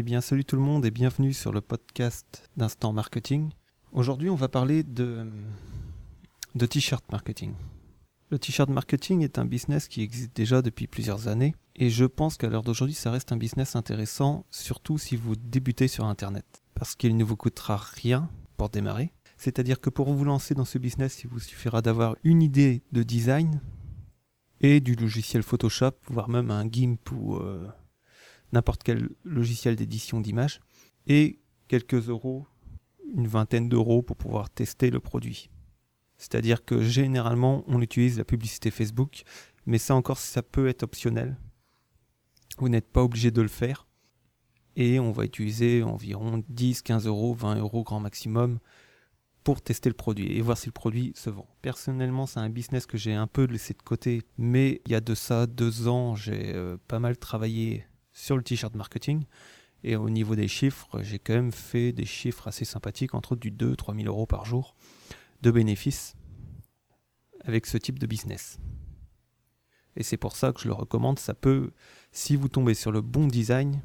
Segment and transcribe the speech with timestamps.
[0.00, 3.50] Eh bien, salut tout le monde et bienvenue sur le podcast d'Instant Marketing.
[3.92, 5.30] Aujourd'hui, on va parler de,
[6.54, 7.52] de t-shirt marketing.
[8.30, 12.38] Le t-shirt marketing est un business qui existe déjà depuis plusieurs années et je pense
[12.38, 16.46] qu'à l'heure d'aujourd'hui, ça reste un business intéressant, surtout si vous débutez sur Internet.
[16.72, 19.12] Parce qu'il ne vous coûtera rien pour démarrer.
[19.36, 23.02] C'est-à-dire que pour vous lancer dans ce business, il vous suffira d'avoir une idée de
[23.02, 23.60] design
[24.62, 27.68] et du logiciel Photoshop, voire même un GIMP ou euh,
[28.52, 30.60] n'importe quel logiciel d'édition d'images,
[31.06, 32.46] et quelques euros,
[33.14, 35.50] une vingtaine d'euros pour pouvoir tester le produit.
[36.16, 39.22] C'est-à-dire que généralement, on utilise la publicité Facebook,
[39.66, 41.36] mais ça encore, ça peut être optionnel.
[42.58, 43.86] Vous n'êtes pas obligé de le faire.
[44.76, 48.58] Et on va utiliser environ 10, 15 euros, 20 euros grand maximum
[49.44, 51.48] pour tester le produit et voir si le produit se vend.
[51.62, 55.00] Personnellement, c'est un business que j'ai un peu laissé de côté, mais il y a
[55.00, 59.24] de ça deux ans, j'ai euh, pas mal travaillé sur le t-shirt marketing.
[59.82, 63.40] Et au niveau des chiffres, j'ai quand même fait des chiffres assez sympathiques, entre autres
[63.40, 64.74] du 2-3 000 euros par jour
[65.42, 66.16] de bénéfices
[67.44, 68.58] avec ce type de business.
[69.96, 71.18] Et c'est pour ça que je le recommande.
[71.18, 71.72] Ça peut,
[72.12, 73.80] si vous tombez sur le bon design,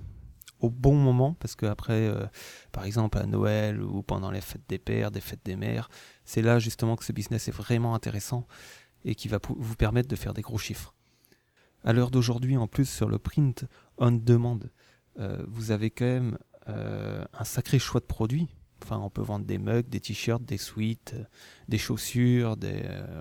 [0.60, 2.26] au bon moment, parce qu'après, euh,
[2.72, 5.90] par exemple à Noël ou pendant les fêtes des pères, des fêtes des mères,
[6.24, 8.48] c'est là justement que ce business est vraiment intéressant
[9.04, 10.94] et qui va vous permettre de faire des gros chiffres.
[11.86, 13.66] À l'heure d'aujourd'hui, en plus, sur le print
[14.00, 14.60] on demand,
[15.20, 18.48] euh, vous avez quand même euh, un sacré choix de produits.
[18.84, 21.24] Enfin, on peut vendre des mugs, des t-shirts, des suites, euh,
[21.70, 22.58] des chaussures,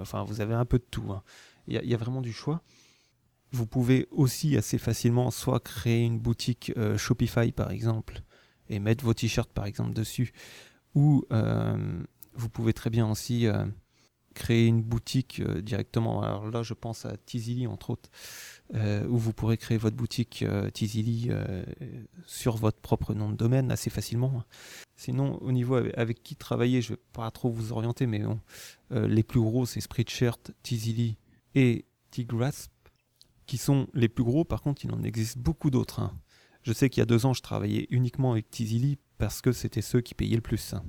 [0.01, 1.13] enfin, vous avez un peu de tout.
[1.13, 1.23] Hein.
[1.69, 2.63] Il y, a vraiment du choix.
[3.53, 8.21] Vous pouvez aussi assez facilement soit créer une boutique Shopify par exemple
[8.69, 10.35] et mettre vos t-shirts par exemple dessus,
[10.95, 11.25] ou
[12.35, 13.47] vous pouvez très bien aussi
[14.35, 16.23] créer une boutique directement.
[16.23, 18.11] Alors là, je pense à Tizili entre autres,
[18.75, 21.65] euh, où vous pourrez créer votre boutique euh, Tizili euh,
[22.27, 24.43] sur votre propre nom de domaine assez facilement.
[24.97, 28.23] Sinon, au niveau avec, qui travailler, je ne vais pas trop vous orienter, mais
[28.91, 31.19] les plus gros, c'est Spreadshirt, Tizili
[31.55, 32.71] et Tigrasp,
[33.47, 34.45] qui sont les plus gros.
[34.45, 36.01] Par contre, il en existe beaucoup d'autres.
[36.01, 36.17] Hein.
[36.63, 39.83] Je sais qu'il y a deux ans, je travaillais uniquement avec Tizili parce que c'était
[39.83, 40.75] ceux qui payaient le plus.
[40.75, 40.85] Hein.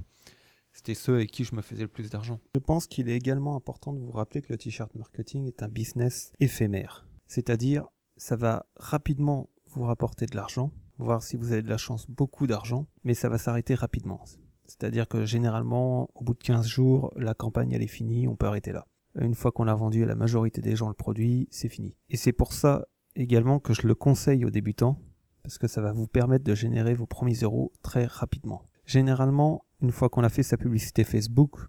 [0.75, 2.41] C'était ceux avec qui je me faisais le plus d'argent.
[2.53, 5.69] Je pense qu'il est également important de vous rappeler que le t-shirt marketing est un
[5.69, 7.07] business éphémère.
[7.27, 7.87] C'est-à-dire,
[8.17, 12.45] ça va rapidement vous rapporter de l'argent, voir si vous avez de la chance, beaucoup
[12.45, 14.21] d'argent, mais ça va s'arrêter rapidement.
[14.65, 18.47] C'est-à-dire que généralement, au bout de 15 jours, la campagne elle est finie, on peut
[18.47, 18.85] arrêter là.
[19.17, 21.95] Une fois qu'on a vendu à la majorité des gens le produit, c'est fini.
[22.09, 22.85] Et c'est pour ça
[23.15, 24.99] également que je le conseille aux débutants,
[25.41, 28.63] parce que ça va vous permettre de générer vos premiers euros très rapidement.
[28.85, 31.67] Généralement, une fois qu'on a fait sa publicité Facebook,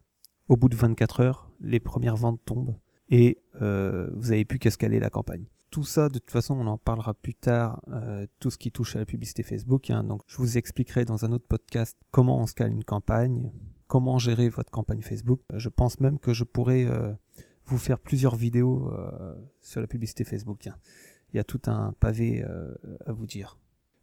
[0.49, 2.77] au bout de 24 heures, les premières ventes tombent
[3.09, 5.45] et euh, vous avez pu qu'escaler la campagne.
[5.71, 8.97] Tout ça, de toute façon, on en parlera plus tard, euh, tout ce qui touche
[8.97, 9.91] à la publicité Facebook.
[9.91, 10.05] Hein.
[10.05, 13.51] donc, je vous expliquerai dans un autre podcast comment on scale une campagne,
[13.87, 15.41] comment gérer votre campagne Facebook.
[15.53, 17.13] Je pense même que je pourrais euh,
[17.67, 18.93] vous faire plusieurs vidéos
[19.61, 20.69] sur la publicité Facebook.
[20.69, 20.77] Hein.
[21.33, 22.45] Il y a tout un pavé
[23.05, 23.59] à vous dire.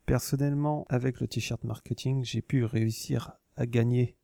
[0.06, 4.18] Personnellement, avec le t-shirt marketing, j'ai pu réussir à gagner,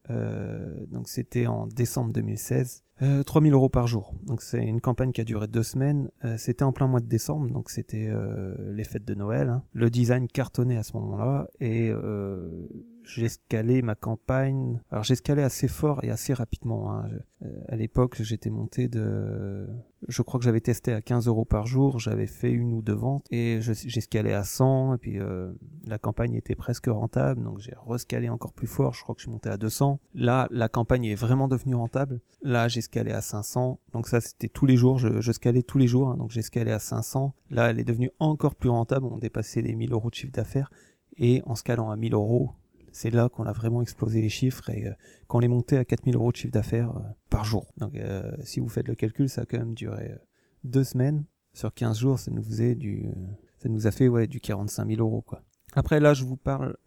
[0.88, 4.14] donc c'était en décembre 2016, euh, 3000 euros par jour.
[4.24, 6.10] Donc c'est une campagne qui a duré deux semaines.
[6.26, 9.50] Euh, c'était en plein mois de décembre, donc c'était euh, les fêtes de Noël.
[9.50, 9.64] Hein.
[9.74, 12.68] Le design cartonnait à ce moment-là et euh,
[13.10, 14.80] j'ai escalé ma campagne.
[14.92, 16.94] Alors j'ai escalé assez fort et assez rapidement.
[16.94, 17.10] Hein.
[17.44, 19.68] Euh, à l'époque, j'étais monté de...
[20.08, 22.00] Je crois que j'avais testé à 15 euros par jour.
[22.00, 24.96] J'avais fait une ou deux ventes et j'ai escalé à 100.
[24.96, 25.52] Et puis euh,
[25.88, 27.44] la campagne était presque rentable.
[27.44, 28.94] Donc j'ai rescalé encore plus fort.
[28.94, 30.00] Je crois que je suis monté à 200.
[30.14, 32.22] Là, la campagne est vraiment devenue rentable.
[32.44, 33.80] Là, j'ai escalé à 500.
[33.92, 35.00] Donc ça, c'était tous les jours.
[35.00, 36.10] Je, je scalais tous les jours.
[36.10, 36.18] Hein.
[36.18, 37.34] Donc j'ai escalé à 500.
[37.50, 39.08] Là, elle est devenue encore plus rentable.
[39.08, 40.70] On dépassait les 1000 euros de chiffre d'affaires.
[41.18, 42.52] Et en scalant à 1000 euros,
[42.92, 44.94] c'est là qu'on a vraiment explosé les chiffres et euh,
[45.28, 47.72] qu'on est monté à 4000 euros de chiffre d'affaires euh, par jour.
[47.78, 50.16] Donc euh, si vous faites le calcul, ça a quand même duré
[50.64, 51.26] deux semaines.
[51.54, 53.10] Sur 15 jours, ça nous faisait du,
[53.58, 55.42] ça nous a fait ouais, du 45 000 euros quoi.
[55.74, 56.78] Après là, je vous parle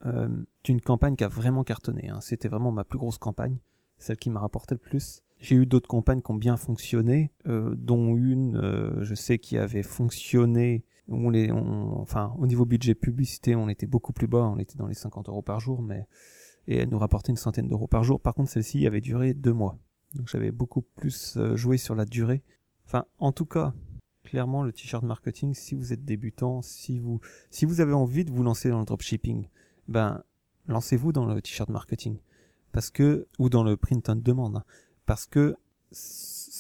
[0.64, 2.08] d'une campagne qui a vraiment cartonné.
[2.08, 2.20] Hein.
[2.20, 3.58] C'était vraiment ma plus grosse campagne,
[3.99, 5.22] celle qui m'a rapporté le plus.
[5.38, 10.84] J'ai eu d'autres campagnes qui ont bien fonctionné, dont une, je sais, qui avait fonctionné
[11.12, 15.43] au niveau budget publicité, on était beaucoup plus bas, on était dans les 50 euros
[15.43, 16.06] par jour, mais
[16.69, 18.20] et elle nous rapportait une centaine d'euros par jour.
[18.20, 19.79] Par contre, celle-ci avait duré deux mois,
[20.14, 22.43] donc j'avais beaucoup plus euh, joué sur la durée.
[22.87, 23.75] Enfin, en tout cas,
[24.25, 27.20] clairement, le t-shirt marketing, si vous êtes débutant, si vous,
[27.81, 29.49] avez envie de vous lancer dans le dropshipping,
[29.88, 30.23] ben,
[30.69, 32.19] lancez-vous dans le t-shirt marketing,
[32.73, 34.64] parce que ou dans le print on demand, hein.
[35.06, 35.56] parce que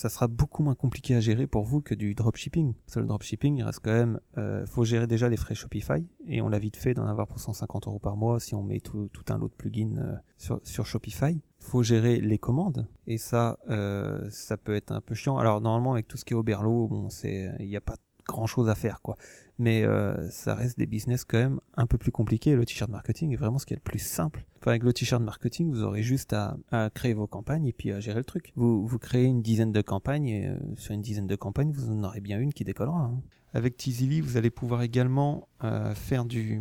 [0.02, 2.74] ça sera beaucoup moins compliqué à gérer pour vous que du dropshipping.
[2.74, 6.04] Parce que le dropshipping, il reste quand même, euh, faut gérer déjà les frais Shopify
[6.26, 8.80] et on l'a vite fait d'en avoir pour 150 euros par mois si on met
[8.80, 11.40] tout, tout un lot de plugins euh, sur, sur Shopify.
[11.60, 15.38] Faut gérer les commandes et ça, euh, ça peut être un peu chiant.
[15.38, 17.94] Alors normalement avec tout ce qui est Oberlo, bon, c'est, il n'y a pas
[18.26, 19.16] grand chose à faire quoi.
[19.58, 22.56] Mais euh, ça reste des business quand même un peu plus compliqués.
[22.56, 24.44] Le t-shirt marketing est vraiment ce qui est le plus simple.
[24.58, 26.56] Enfin, avec le t-shirt marketing, vous aurez juste à,
[26.94, 28.52] créer vos campagnes et puis à gérer le truc.
[28.56, 31.92] Vous, vous créez une dizaine de campagnes et euh, sur une dizaine de campagnes, vous
[31.92, 33.02] en aurez bien une qui décollera.
[33.02, 33.22] Hein.
[33.54, 36.60] Avec Teasily, vous allez pouvoir également euh, faire du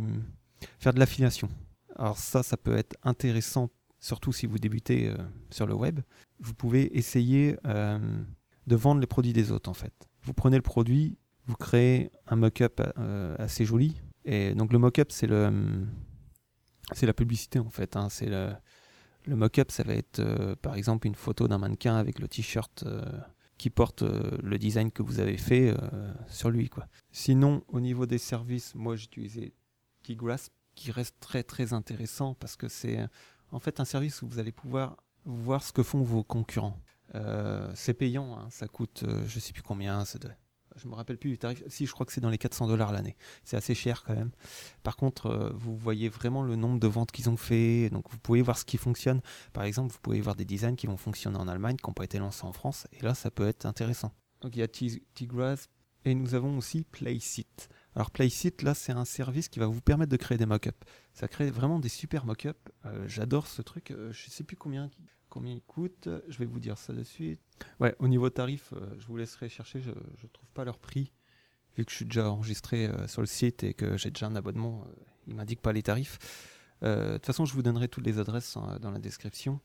[0.78, 1.48] faire de l'affiliation.
[1.96, 5.12] Alors ça, ça peut être intéressant, surtout si vous débutez
[5.50, 6.00] sur le web.
[6.38, 9.92] Vous pouvez essayer de vendre les produits des autres en fait.
[10.22, 11.16] Vous prenez le produit,
[11.46, 14.00] vous créez un mock-up euh, assez joli.
[14.24, 15.86] Et donc le mock-up, c'est le,
[16.92, 17.96] c'est la publicité en fait.
[17.96, 18.08] Hein.
[18.08, 18.54] C'est le,
[19.26, 23.02] mock-up, ça va être euh, par exemple une photo d'un mannequin avec le t-shirt euh,
[23.58, 26.68] qui porte euh, le design que vous avez fait euh, sur lui.
[26.68, 26.86] Quoi.
[27.10, 29.52] Sinon, au niveau des services, moi j'utilisais
[30.02, 32.98] T-Grasp qui reste très très intéressant parce que c'est
[33.50, 36.78] en fait un service où vous allez pouvoir voir ce que font vos concurrents.
[37.14, 40.30] Euh, c'est payant, hein, ça coûte euh, je sais plus combien, ça doit
[40.76, 41.62] je me rappelle plus du tarif.
[41.68, 43.16] Si, je crois que c'est dans les 400 dollars l'année.
[43.44, 44.30] C'est assez cher quand même.
[44.82, 47.90] Par contre, euh, vous voyez vraiment le nombre de ventes qu'ils ont fait.
[47.90, 49.20] Donc, vous pouvez voir ce qui fonctionne.
[49.52, 52.04] Par exemple, vous pouvez voir des designs qui vont fonctionner en Allemagne, qui n'ont pas
[52.04, 52.86] été lancés en France.
[52.92, 54.12] Et là, ça peut être intéressant.
[54.40, 55.68] Donc, il y a Tigras
[56.04, 57.68] et nous avons aussi Playsit.
[57.94, 60.76] Alors, Playsit, là, c'est un service qui va vous permettre de créer des mock-ups.
[61.12, 62.58] Ça crée vraiment des super mock-ups.
[62.86, 63.90] Euh, J'adore ce truc.
[63.90, 64.90] Euh, je sais plus combien
[65.32, 66.10] combien il coûte.
[66.28, 67.40] Je vais vous dire ça de suite.
[67.80, 69.80] Ouais, au niveau tarif, euh, je vous laisserai chercher.
[69.80, 71.10] Je ne trouve pas leur prix.
[71.74, 74.36] Vu que je suis déjà enregistré euh, sur le site et que j'ai déjà un
[74.36, 74.92] abonnement, euh,
[75.26, 76.18] il m'indique pas les tarifs.
[76.82, 79.58] Euh, De toute façon, je vous donnerai toutes les adresses hein, dans la description.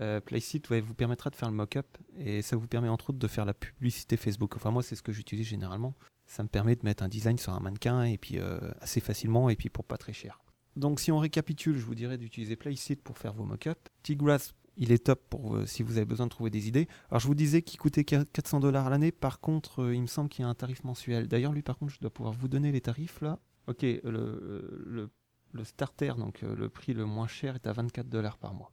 [0.00, 1.86] Euh, Playsit ouais, vous permettra de faire le mock-up
[2.18, 4.54] et ça vous permet entre autres de faire la publicité Facebook.
[4.56, 5.94] Enfin, moi, c'est ce que j'utilise généralement.
[6.26, 8.38] Ça me permet de mettre un design sur un mannequin et puis
[8.80, 10.40] assez facilement et puis pour pas très cher.
[10.76, 13.80] Donc, si on récapitule, je vous dirais d'utiliser Playsit pour faire vos mock-ups.
[14.02, 16.88] Tigras il est top pour euh, si vous avez besoin de trouver des idées.
[17.10, 19.12] Alors je vous disais qu'il coûtait 400 dollars l'année.
[19.12, 21.28] Par contre, euh, il me semble qu'il y a un tarif mensuel.
[21.28, 23.38] D'ailleurs, lui, par contre, je dois pouvoir vous donner les tarifs là.
[23.68, 25.10] Ok, le,
[25.52, 28.72] le starter, donc euh, le prix le moins cher, est à 24 dollars par mois.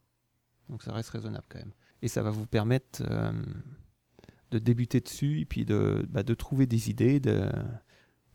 [0.69, 1.73] Donc ça reste raisonnable quand même.
[2.01, 3.31] Et ça va vous permettre euh,
[4.51, 7.21] de débuter dessus et puis de, bah, trouver des idées.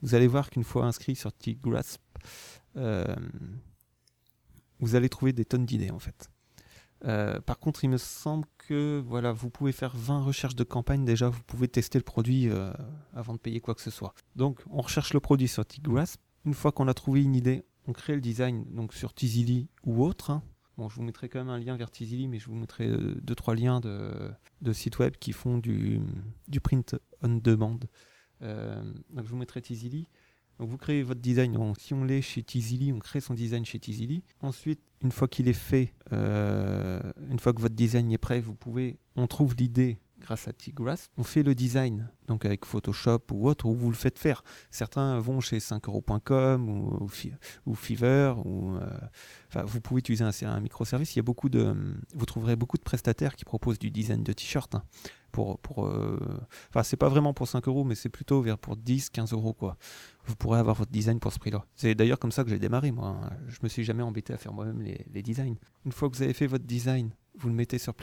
[0.03, 2.03] Vous allez voir qu'une fois inscrit sur T-Grasp,
[2.77, 3.15] euh,
[4.81, 6.31] vous allez trouver des tonnes d'idées en fait.
[7.05, 11.05] Euh, par contre, il me semble que voilà, vous pouvez faire 20 recherches de campagne
[11.05, 12.73] déjà, vous pouvez tester le produit euh,
[13.15, 14.15] avant de payer quoi que ce soit.
[14.37, 16.21] Donc, on recherche le produit sur T-Grasp.
[16.45, 20.05] Une fois qu'on a trouvé une idée, on crée le design donc sur Tizily ou
[20.05, 20.31] autre.
[20.31, 20.43] hein.
[20.79, 23.15] Bon, je vous mettrai quand même un lien vers Tizily, mais je vous mettrai euh,
[23.23, 26.01] deux trois liens de, sites web qui font du,
[26.49, 27.79] du print on demand.
[28.43, 30.09] Euh, donc, je vous mettrai Tizily.
[30.63, 31.59] Donc vous créez votre design.
[31.77, 34.23] Si on l'est chez Tizily, on crée son design chez Tizily.
[34.43, 38.55] Ensuite, une fois qu'il est fait, euh, une fois que votre design est prêt, vous
[38.55, 41.11] pouvez, on trouve l'idée grâce à T-Grasp.
[41.19, 44.45] On fait le design, donc avec Photoshop ou autre, ou vous le faites faire.
[44.71, 47.33] Certains vont chez 5euros.com ou, ou, Fi-
[47.67, 51.17] ou Fiverr, ou, euh, vous pouvez utiliser un, un microservice.
[51.17, 51.75] Il y a beaucoup de,
[52.15, 54.77] vous trouverez beaucoup de prestataires qui proposent du design de t-shirt.
[54.77, 54.85] hein,
[55.33, 56.19] pour, pour, euh,
[56.69, 59.55] enfin, c'est pas vraiment pour 5 euros, mais c'est plutôt vers pour 10, 15 euros,
[59.55, 59.77] quoi.
[60.27, 61.65] Vous pourrez avoir votre design pour ce prix-là.
[61.75, 63.09] C'est d'ailleurs comme ça que j'ai démarré, moi.
[63.09, 63.31] hein.
[63.49, 65.57] Je me suis jamais embêté à faire moi-même les, les designs.
[65.85, 67.95] Une fois que vous avez fait votre design, vous le mettez sur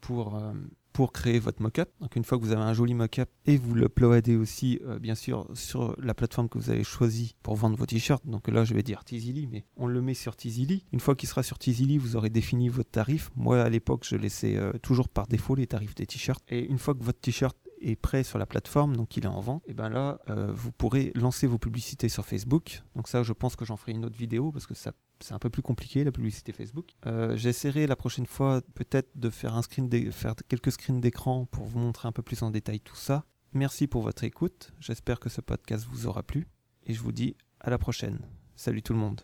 [0.00, 0.52] pour, euh,
[0.92, 1.90] pour créer votre mock-up.
[2.00, 4.98] Donc une fois que vous avez un joli mock-up et vous le uploadez aussi, euh,
[4.98, 8.26] bien sûr, sur la plateforme que vous avez choisie pour vendre vos t-shirts.
[8.26, 10.84] Donc là, je vais dire Tizily, mais on le met sur Tizily.
[10.92, 13.30] Une fois qu'il sera sur Tizily, vous aurez défini votre tarif.
[13.36, 16.42] Moi, à l'époque, je laissais euh, toujours par défaut les tarifs des t-shirts.
[16.48, 17.56] Et une fois que votre t-shirt
[17.90, 20.72] est prêt sur la plateforme, donc il est en vente, et ben là, euh, vous
[20.72, 22.82] pourrez lancer vos publicités sur Facebook.
[22.96, 25.38] Donc ça, je pense que j'en ferai une autre vidéo parce que ça c'est un
[25.38, 26.88] peu plus compliqué la publicité Facebook.
[27.06, 31.46] Euh, J'essaierai la prochaine fois peut-être de faire un screen, d'é- faire quelques screens d'écran
[31.46, 33.24] pour vous montrer un peu plus en détail tout ça.
[33.52, 34.72] Merci pour votre écoute.
[34.80, 36.48] J'espère que ce podcast vous aura plu
[36.84, 38.18] et je vous dis à la prochaine.
[38.56, 39.20] Salut tout le monde.